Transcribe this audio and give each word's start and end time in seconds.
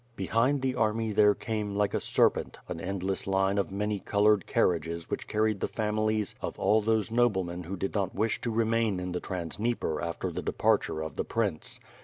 Behind 0.15 0.63
the 0.63 0.73
army 0.73 1.11
there 1.11 1.35
came, 1.35 1.75
like 1.75 1.93
a 1.93 2.01
serpent, 2.01 2.57
an 2.67 2.81
endless 2.81 3.27
line 3.27 3.59
of 3.59 3.71
many 3.71 3.99
colored 3.99 4.47
carriages 4.47 5.11
which 5.11 5.27
carried 5.27 5.59
the 5.59 5.67
families 5.67 6.33
of 6.41 6.57
all 6.57 6.81
those 6.81 7.11
noblemen 7.11 7.61
who 7.65 7.77
did 7.77 7.93
not 7.93 8.15
wish 8.15 8.41
to 8.41 8.49
remain 8.49 8.99
in 8.99 9.11
the 9.11 9.19
trans 9.19 9.57
Dnieper 9.57 10.01
after 10.01 10.31
the 10.31 10.41
departure 10.41 11.01
of 11.03 11.17
the 11.17 11.23
prince. 11.23 11.79